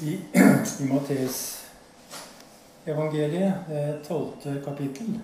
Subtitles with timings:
[0.00, 0.18] I,
[0.80, 1.64] i Matteus
[2.84, 5.18] evangeliet, det tolvte kapittel,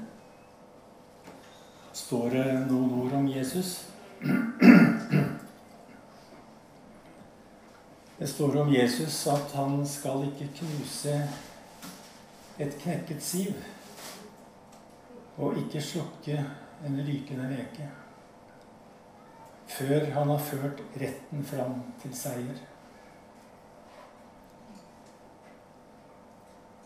[1.93, 3.85] står det noen ord om Jesus.
[8.19, 11.13] Det står om Jesus at han skal ikke knuse
[12.59, 13.53] et knekket siv
[15.39, 16.41] og ikke slukke
[16.87, 17.87] en rykende veke
[19.69, 22.59] før han har ført retten fram til seier.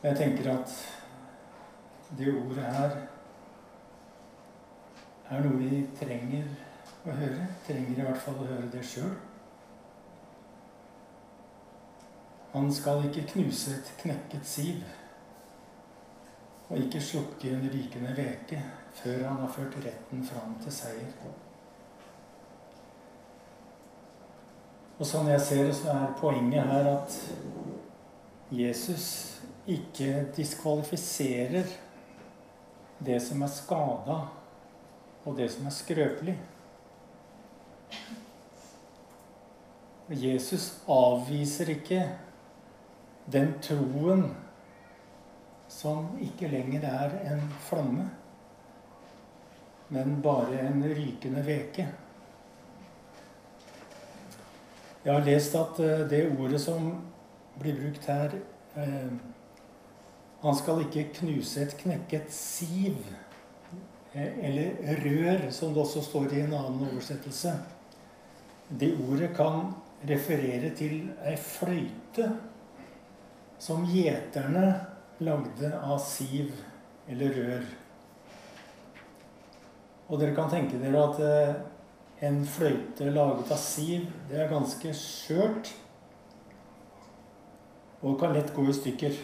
[0.03, 0.73] Jeg tenker at
[2.19, 2.97] det ordet her
[5.31, 6.49] er noe vi trenger
[7.07, 7.45] å høre.
[7.67, 9.13] Trenger i hvert fall å høre det sjøl.
[12.53, 14.83] Han skal ikke knuse et knekket siv
[16.73, 18.59] og ikke slukke en rykende veke
[18.97, 21.15] før han har ført retten fram til seier.
[24.99, 27.17] Og sånn jeg ser det, så er poenget her at
[28.53, 29.07] Jesus
[29.67, 31.69] ikke diskvalifiserer
[33.03, 34.19] det som er skada,
[35.25, 36.37] og det som er skrøpelig.
[40.13, 42.03] Jesus avviser ikke
[43.33, 44.27] den troen
[45.73, 48.11] som ikke lenger er en flamme,
[49.89, 51.87] men bare en rykende veke.
[55.05, 56.93] Jeg har lest at eh, det ordet som
[57.59, 58.37] blir brukt her
[58.79, 59.15] eh,
[60.43, 62.97] han skal ikke knuse et knekket siv,
[64.13, 67.55] eh, eller rør, som det også står i en annen oversettelse.
[68.69, 69.71] Det ordet kan
[70.09, 72.27] referere til ei fløyte
[73.63, 74.67] som gjeterne
[75.23, 76.51] lagde av siv
[77.07, 77.69] eller rør.
[80.11, 81.61] Og dere kan tenke dere at eh,
[82.27, 85.71] en fløyte laget av siv, det er ganske skjørt
[88.03, 89.15] og kan lett gå i stykker.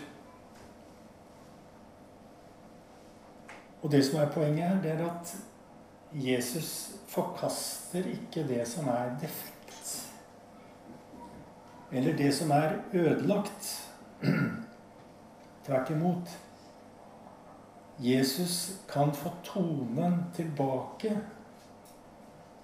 [3.82, 5.36] Og det som er poenget her, det er at
[6.12, 10.08] Jesus forkaster ikke det som er defekt.
[11.92, 13.90] Eller det som er ødelagt.
[15.66, 16.38] Tvert imot.
[17.98, 21.18] Jesus kan få tonen tilbake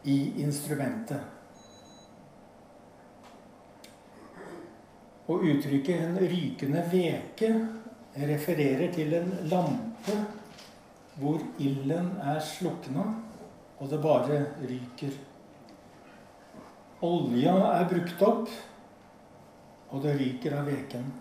[0.05, 1.21] i instrumentet.
[5.27, 7.67] Og uttrykket 'en rykende veke'
[8.17, 10.27] refererer til en lampe
[11.19, 13.05] hvor ilden er slukna,
[13.79, 15.19] og det bare ryker.
[17.05, 18.55] Olja er brukt opp,
[19.91, 21.13] og det ryker av veken.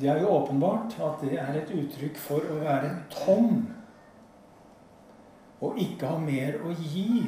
[0.00, 3.64] Det er jo åpenbart at det er et uttrykk for å være tom
[5.62, 7.22] og ikke ha mer å gi.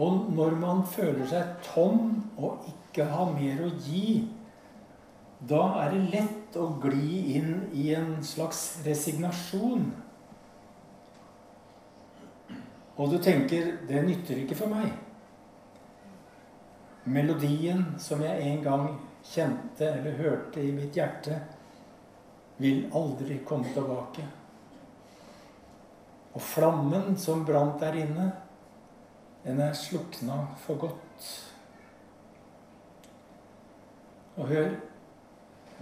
[0.00, 2.00] Og når man føler seg tom
[2.36, 4.22] og ikke har mer å gi,
[5.38, 9.90] da er det lett å gli inn i en slags resignasjon.
[12.96, 14.96] Og du tenker 'det nytter ikke for meg'.
[17.04, 21.40] Melodien som jeg en gang kjente eller hørte i mitt hjerte,
[22.56, 24.24] vil aldri komme tilbake.
[26.34, 28.32] Og flammen som brant der inne,
[29.44, 31.28] den er slukna for godt.
[34.36, 34.74] Og hør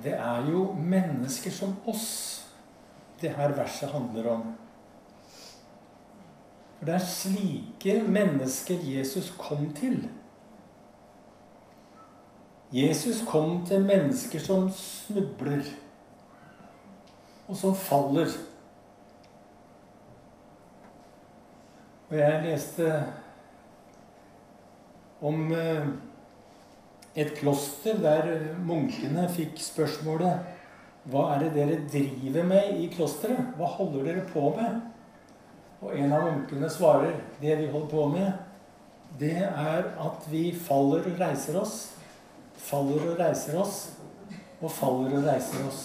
[0.03, 2.07] det er jo mennesker som oss
[3.21, 4.43] det her verset handler om.
[6.79, 10.09] For det er slike mennesker Jesus kom til.
[12.75, 15.63] Jesus kom til mennesker som snubler,
[17.49, 18.33] og som faller.
[22.11, 22.89] Og jeg leste
[25.23, 25.87] om eh,
[27.15, 28.31] et kloster der
[28.67, 30.51] munkene fikk spørsmålet
[31.11, 33.53] Hva er det dere driver med i klosteret?
[33.59, 34.81] Hva holder dere på med?
[35.85, 38.31] Og en av munkene svarer det vi holder på med,
[39.21, 41.75] det er at vi faller og reiser oss.
[42.57, 43.77] Faller og reiser oss,
[44.63, 45.83] og faller og reiser oss.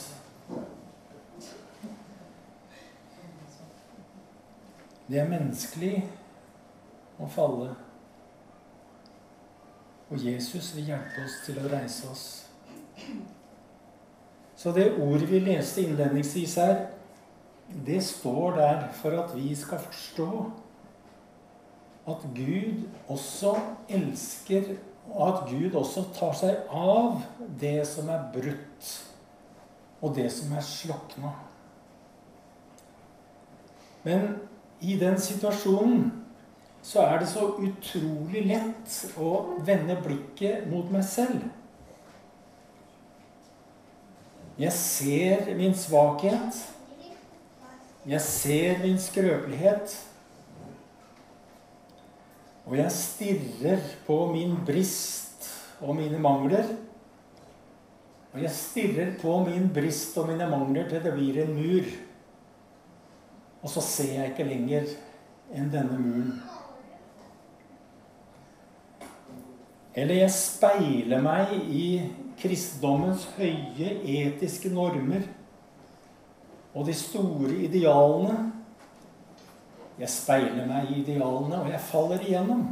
[5.10, 5.94] Det er menneskelig
[7.20, 7.74] å falle.
[10.10, 12.28] Og Jesus vil hjelpe oss til å reise oss.
[14.60, 16.80] Så det ordet vi leste innledningsvis her,
[17.86, 20.32] det står der for at vi skal forstå
[22.10, 23.54] at Gud også
[23.90, 24.74] elsker,
[25.10, 27.22] og at Gud også tar seg av
[27.62, 28.90] det som er brutt,
[30.02, 31.32] og det som er slokna.
[34.04, 34.36] Men
[34.82, 36.10] i den situasjonen
[36.82, 39.32] så er det så utrolig lett å
[39.68, 41.44] vende blikket mot meg selv.
[44.60, 46.58] Jeg ser min svakhet.
[48.08, 49.94] Jeg ser min skrøpelighet.
[52.68, 55.48] Og jeg stirrer på min brist
[55.80, 56.68] og mine mangler.
[58.34, 61.92] Og jeg stirrer på min brist og mine mangler til det blir en mur.
[63.64, 64.92] Og så ser jeg ikke lenger
[65.56, 66.36] enn denne muren.
[69.98, 71.86] Eller jeg speiler meg i
[72.40, 75.26] kristendommens høye etiske normer
[76.74, 78.52] og de store idealene.
[80.00, 82.70] Jeg speiler meg i idealene, og jeg faller igjennom.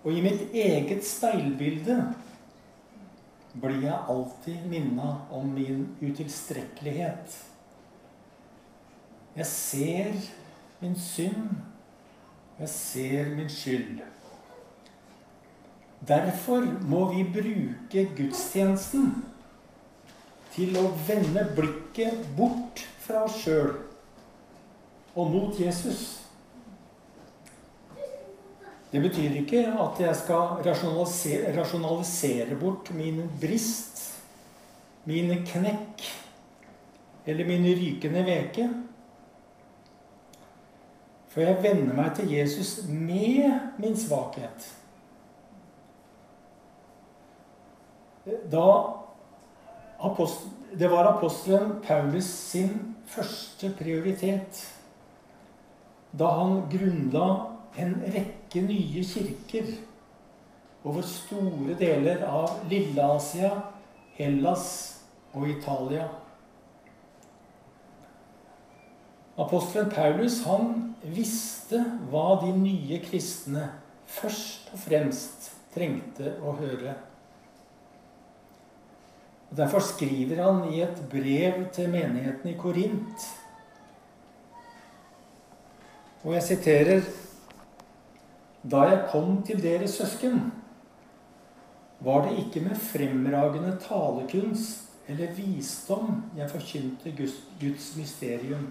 [0.00, 1.98] Og i mitt eget speilbilde
[3.60, 7.36] blir jeg alltid minna om min utilstrekkelighet.
[9.36, 10.14] Jeg ser
[10.80, 11.60] min synd.
[12.58, 14.00] Jeg ser min skyld.
[16.08, 19.10] Derfor må vi bruke gudstjenesten
[20.54, 23.74] til å vende blikket bort fra oss sjøl
[25.14, 26.20] og mot Jesus.
[28.90, 34.00] Det betyr ikke at jeg skal rasjonalisere, rasjonalisere bort min brist,
[35.06, 36.08] mine knekk
[37.28, 38.66] eller mine rykende veke.
[41.30, 44.79] For jeg venner meg til Jesus med min svakhet.
[48.24, 48.66] Da
[50.78, 54.60] det var apostelen Paulus sin første prioritet
[56.12, 57.26] da han grunnla
[57.78, 59.72] en rekke nye kirker
[60.84, 63.50] over store deler av Lille-Asia,
[64.16, 64.64] Hellas
[65.34, 66.08] og Italia.
[69.40, 70.72] Apostelen Paulus han
[71.14, 73.68] visste hva de nye kristne
[74.10, 76.96] først og fremst trengte å høre.
[79.50, 83.26] Og Derfor skriver han i et brev til menigheten i Korint
[86.24, 87.02] Og jeg siterer
[88.70, 90.52] da jeg kom til dere søsken,
[92.00, 97.12] var det ikke med fremragende talekunst eller visdom jeg forkynte
[97.60, 98.68] Guds mysterium.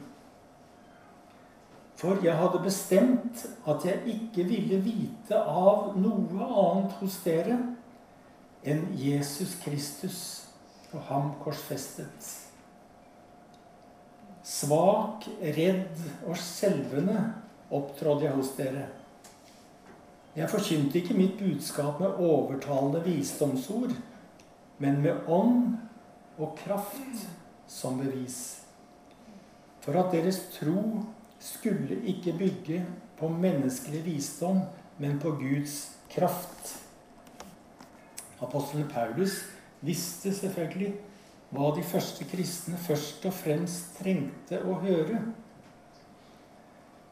[1.96, 7.58] For jeg hadde bestemt at jeg ikke ville vite av noe annet hos dere
[8.64, 10.49] enn Jesus Kristus
[10.94, 12.30] og ham korsfestet.
[14.44, 17.18] Svak, redd og skjelvende
[17.76, 18.88] opptrådde jeg hos dere.
[20.36, 23.94] Jeg forkynte ikke mitt budskap med overtalende visdomsord,
[24.80, 25.76] men med ånd
[26.40, 27.28] og kraft
[27.70, 28.62] som bevis.
[29.84, 31.04] For at deres tro
[31.40, 32.84] skulle ikke bygge
[33.20, 34.62] på menneskelig visdom,
[34.98, 36.76] men på Guds kraft.
[38.42, 39.44] Apostelen Paulus
[39.86, 40.94] visste selvfølgelig
[41.50, 45.22] hva de første kristne først og fremst trengte å høre.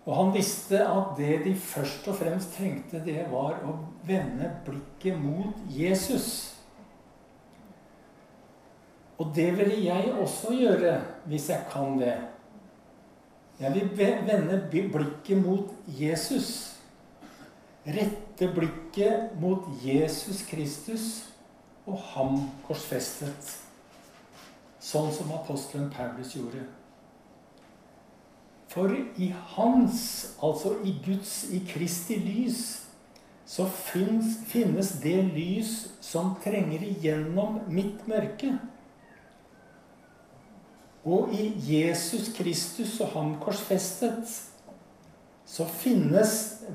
[0.08, 3.74] Og han visste at det de først og fremst trengte, det var å
[4.08, 6.54] vende blikket mot Jesus.
[9.18, 12.16] Og det ville jeg også gjøre hvis jeg kan det.
[13.60, 16.78] Jeg vil vende blikket mot Jesus.
[17.88, 21.08] Rette blikket mot Jesus Kristus
[21.88, 23.54] og ham korsfestet.
[24.84, 26.66] Sånn som apostelen Paulus gjorde.
[28.72, 30.02] For i hans,
[30.44, 32.66] altså i Guds, i Kristi lys,
[33.48, 38.52] så finnes, finnes det lys som trenger igjennom mitt mørke.
[41.08, 44.28] Og i Jesus Kristus og ham korsfestet
[45.48, 46.34] så finnes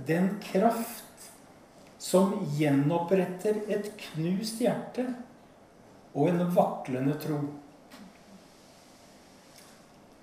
[0.09, 1.05] den kraft
[2.03, 5.05] som gjenoppretter et knust hjerte
[6.13, 7.39] og en vaklende tro.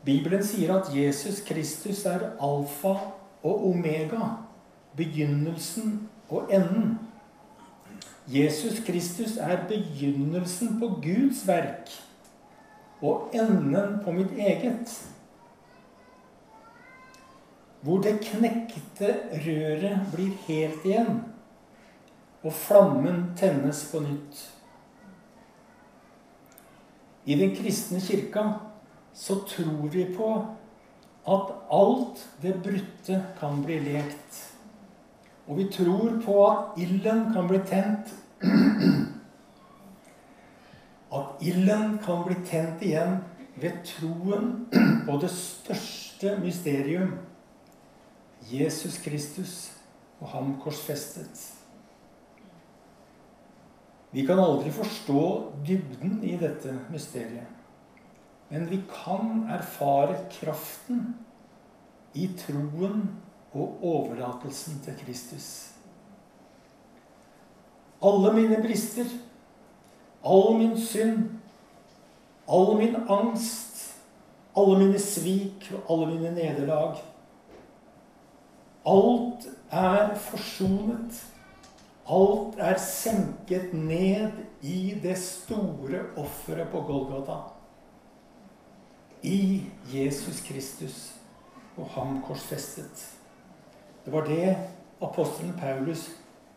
[0.03, 2.95] Bibelen sier at Jesus Kristus er alfa
[3.43, 4.33] og omega,
[4.99, 6.97] begynnelsen og enden.
[8.27, 11.95] Jesus Kristus er begynnelsen på Guds verk
[13.01, 14.99] og enden på mitt eget.
[17.81, 21.21] Hvor det knekte røret blir helt igjen,
[22.43, 24.45] og flammen tennes på nytt.
[27.25, 28.45] I den kristne kirka
[29.13, 30.29] så tror vi på
[31.29, 34.39] at alt det brutte kan bli lekt.
[35.47, 38.15] Og vi tror på at ilden kan bli tent.
[41.09, 43.15] At ilden kan bli tent igjen
[43.57, 44.67] ved troen
[45.07, 47.15] på det største mysterium.
[48.45, 49.71] Jesus Kristus
[50.21, 51.58] og ham korsfestet.
[54.11, 55.23] Vi kan aldri forstå
[55.67, 57.47] dybden i dette mysteriet.
[58.49, 61.03] Men vi kan erfare kraften
[62.17, 63.03] i troen
[63.53, 65.49] og overlatelsen til Kristus.
[68.01, 69.05] Alle mine brister,
[70.25, 71.27] all min synd,
[72.49, 73.99] all min angst,
[74.57, 76.97] alle mine svik og alle mine nederlag
[78.89, 81.19] Alt er forsonet.
[82.09, 87.37] Alt er senket ned i det store offeret på Golgata.
[89.21, 89.61] I
[89.93, 90.97] Jesus Kristus
[91.77, 93.05] og ham korsfestet.
[94.05, 94.57] Det var det
[95.01, 96.09] apostelen Paulus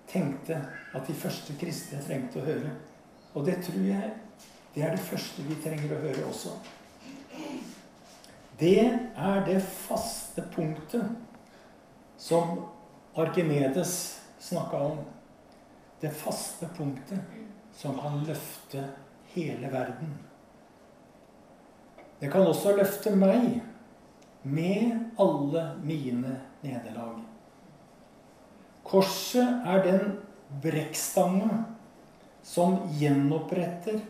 [0.08, 0.56] tenkte
[0.94, 2.72] at de første kristne trengte å høre.
[3.34, 4.12] Og det tror jeg
[4.74, 6.56] det er det første vi trenger å høre også.
[8.60, 11.10] Det er det faste punktet
[12.16, 12.62] som
[13.18, 13.96] Arkimedes
[14.40, 15.02] snakka om.
[16.02, 17.20] Det faste punktet
[17.78, 18.82] som kan løfte
[19.34, 20.16] hele verden.
[22.18, 23.60] Det kan også løfte meg
[24.42, 27.20] med alle mine nederlag.
[28.82, 30.16] Korset er den
[30.62, 31.62] brekkstanga
[32.42, 34.00] som gjenoppretter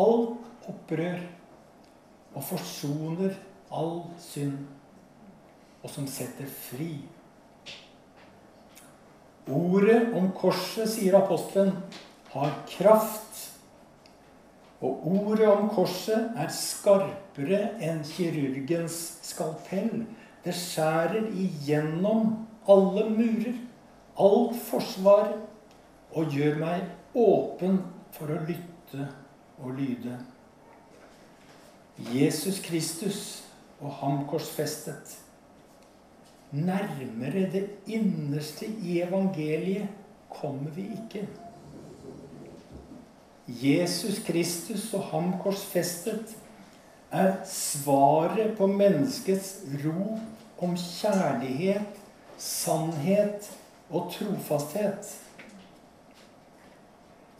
[0.00, 1.20] alt opprør
[2.36, 3.36] og forsoner
[3.72, 4.56] all synd,
[5.84, 6.96] og som setter fri
[9.46, 11.76] Ordet om korset, sier apostelen,
[12.32, 13.42] har kraft.
[14.82, 20.02] Og ordet om korset er skarpere enn kirurgens skalpell.
[20.44, 22.32] Det skjærer igjennom
[22.70, 23.56] alle murer,
[24.18, 25.32] alt forsvar,
[26.16, 27.80] og gjør meg åpen
[28.14, 29.08] for å lytte
[29.62, 30.16] og lyde.
[32.12, 33.20] Jesus Kristus
[33.80, 35.16] og ham korsfestet
[36.56, 39.88] Nærmere det innerste i evangeliet
[40.30, 41.26] kommer vi ikke.
[43.46, 46.32] Jesus Kristus og ham korsfestet
[47.12, 52.00] er svaret på menneskets rop om kjærlighet,
[52.38, 53.46] sannhet
[53.90, 55.12] og trofasthet.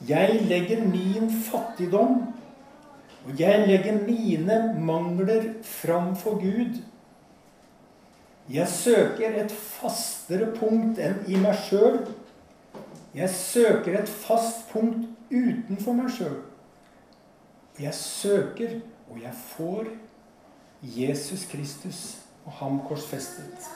[0.09, 2.21] Jeg legger min fattigdom,
[3.27, 6.83] og jeg legger mine mangler fram for Gud
[8.51, 11.99] jeg søker et fastere punkt enn i meg sjøl.
[13.17, 16.37] Jeg søker et fast punkt utenfor meg sjøl.
[17.81, 18.79] Jeg søker,
[19.11, 19.91] og jeg får,
[20.83, 22.01] Jesus Kristus
[22.45, 23.67] og ham korsfestet.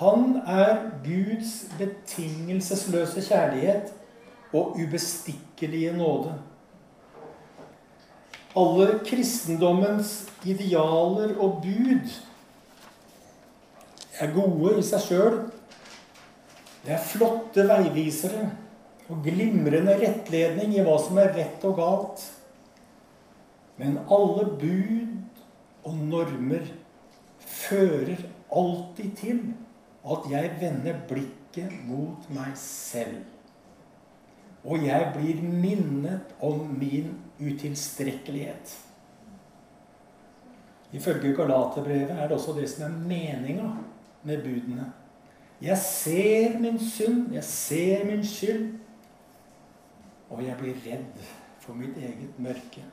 [0.00, 3.92] Han er Guds betingelsesløse kjærlighet
[4.52, 6.34] og ubestikkelige nåde.
[8.56, 12.10] Alle kristendommens idealer og bud
[14.20, 15.38] er gode i seg sjøl.
[16.84, 18.48] Det er flotte veivisere
[19.10, 22.22] og glimrende rettledning i hva som er rett og galt.
[23.80, 26.68] Men alle bud og normer
[27.40, 28.20] fører
[28.52, 29.42] alltid til
[30.10, 33.22] at jeg vender blikket mot meg selv.
[34.64, 38.74] Og jeg blir minnet om min utilstrekkelighet.
[40.92, 43.70] Ifølge Galaterbrevet er det også det som er meninga
[44.22, 44.92] med budene.
[45.60, 48.78] Jeg ser min synd, jeg ser min skyld,
[50.30, 51.26] og jeg blir redd
[51.60, 52.84] for mitt eget mørke.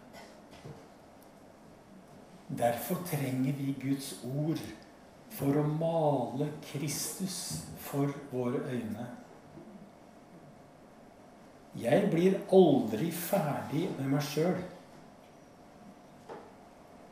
[2.57, 4.61] Derfor trenger vi Guds ord
[5.37, 7.39] for å male Kristus
[7.83, 9.07] for våre øyne.
[11.77, 14.57] Jeg blir aldri ferdig med meg sjøl.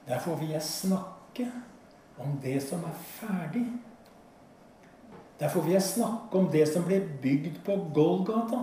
[0.08, 1.50] Derfor vil jeg snakke
[2.22, 3.66] om det som er ferdig.
[5.40, 8.62] Derfor vil jeg snakke om det som ble bygd på Golgata.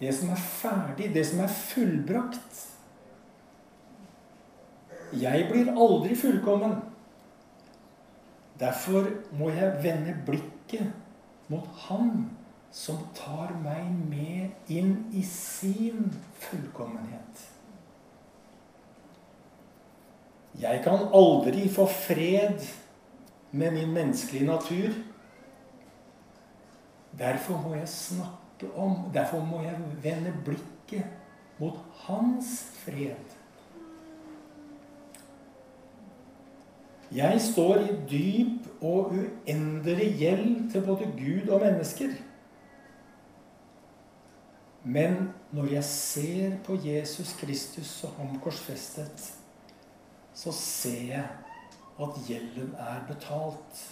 [0.00, 2.60] Det som er ferdig, det som er fullbrakt.
[5.14, 6.76] Jeg blir aldri fullkommen.
[8.60, 10.92] Derfor må jeg vende blikket
[11.50, 12.30] mot Han
[12.74, 16.08] som tar meg med inn i sin
[16.42, 17.42] fullkommenhet.
[20.58, 22.62] Jeg kan aldri få fred
[23.50, 24.94] med min menneskelige natur
[27.18, 31.04] Derfor må jeg snakke om Derfor må jeg vende blikket
[31.58, 33.34] mot hans fred.
[37.14, 42.16] Jeg står i dyp og uendelig gjeld til både Gud og mennesker.
[44.84, 49.30] Men når jeg ser på Jesus Kristus og ham korsfestet,
[50.34, 51.24] så ser jeg
[52.02, 53.84] at gjelden er betalt.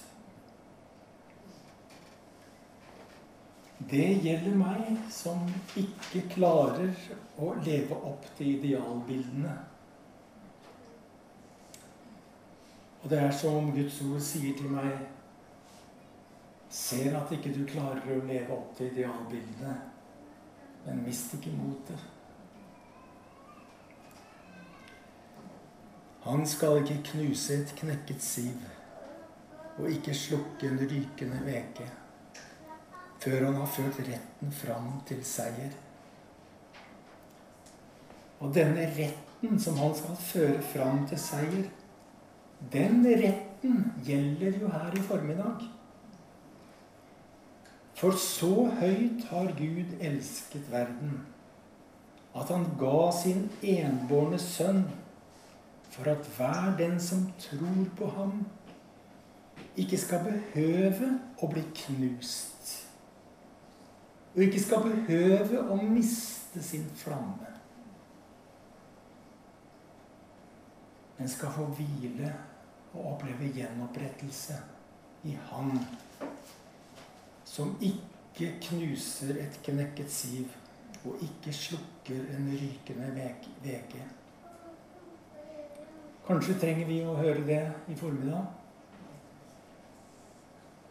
[3.91, 5.47] Det gjelder meg som
[5.79, 6.93] ikke klarer
[7.41, 9.55] å leve opp til idealbildene.
[13.03, 15.09] Og det er som Guds ord sier til meg
[16.73, 19.75] Ser at ikke du klarer å leve opp til idealbildene,
[20.87, 22.07] men mist ikke motet.
[26.25, 28.65] Han skal ikke knuse et knekket siv
[29.77, 31.91] og ikke slukke en rykende veke
[33.23, 35.75] før han har ført retten fram til seier.
[38.43, 41.69] Og denne retten som han skal føre fram til seier,
[42.73, 45.69] den retten gjelder jo her i formiddag.
[47.99, 51.21] For så høyt har Gud elsket verden,
[52.35, 54.83] at han ga sin enbårne sønn,
[55.93, 58.41] for at hver den som tror på ham,
[59.77, 62.52] ikke skal behøve å bli knust.
[64.35, 67.51] Og ikke skal behøve å miste sin flamme.
[71.19, 72.33] Men skal få hvile
[72.93, 74.57] og oppleve gjenopprettelse
[75.29, 75.77] i Han
[77.53, 80.55] som ikke knuser et knekket siv
[81.05, 83.11] og ikke slukker en rykende
[83.63, 84.07] veke.
[86.27, 87.63] Kanskje trenger vi å høre det
[87.93, 88.62] i formiddag.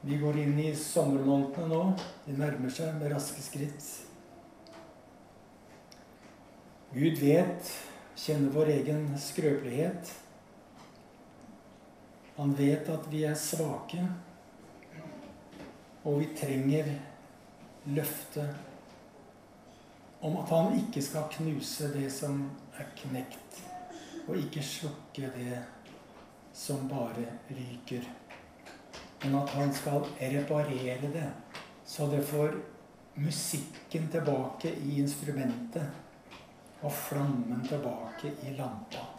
[0.01, 1.81] Vi går inn i sommermånedene nå.
[2.25, 3.89] De nærmer seg med raske skritt.
[6.91, 7.69] Gud vet,
[8.17, 10.09] kjenner vår egen skrøpelighet.
[12.39, 14.01] Han vet at vi er svake,
[16.01, 16.89] og vi trenger
[17.93, 18.49] løftet
[20.25, 22.41] om at han ikke skal knuse det som
[22.77, 23.61] er knekt,
[24.25, 25.61] og ikke slukke det
[26.57, 28.09] som bare ryker.
[29.21, 31.29] Men at han skal reparere det,
[31.85, 32.55] så det får
[33.21, 39.10] musikken tilbake i instrumentet og flammen tilbake i lampa.